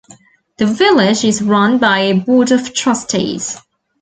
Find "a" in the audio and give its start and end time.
1.99-2.15